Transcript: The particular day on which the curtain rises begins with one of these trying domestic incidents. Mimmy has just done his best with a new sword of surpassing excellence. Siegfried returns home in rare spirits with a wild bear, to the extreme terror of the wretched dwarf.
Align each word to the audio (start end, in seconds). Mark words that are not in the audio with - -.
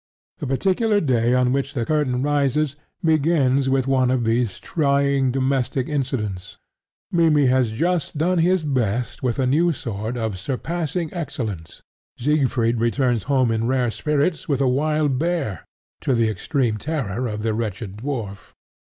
The 0.39 0.47
particular 0.47 0.99
day 0.99 1.35
on 1.35 1.51
which 1.53 1.75
the 1.75 1.85
curtain 1.85 2.23
rises 2.23 2.75
begins 3.03 3.69
with 3.69 3.85
one 3.85 4.09
of 4.09 4.23
these 4.23 4.59
trying 4.59 5.31
domestic 5.31 5.87
incidents. 5.87 6.57
Mimmy 7.11 7.45
has 7.45 7.71
just 7.71 8.17
done 8.17 8.39
his 8.39 8.63
best 8.65 9.21
with 9.21 9.37
a 9.37 9.45
new 9.45 9.71
sword 9.73 10.17
of 10.17 10.39
surpassing 10.39 11.13
excellence. 11.13 11.83
Siegfried 12.17 12.79
returns 12.79 13.25
home 13.29 13.51
in 13.51 13.67
rare 13.67 13.91
spirits 13.91 14.49
with 14.49 14.59
a 14.59 14.67
wild 14.67 15.19
bear, 15.19 15.67
to 15.99 16.15
the 16.15 16.29
extreme 16.29 16.77
terror 16.77 17.27
of 17.27 17.43
the 17.43 17.53
wretched 17.53 17.97
dwarf. 17.97 18.55